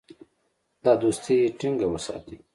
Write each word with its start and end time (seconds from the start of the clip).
دا 0.83 0.91
دوستي 1.03 1.35
ټینګه 1.59 1.87
وساتي. 1.89 2.35